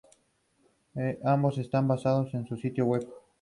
[1.23, 3.07] Ambos están basados en su sitio web.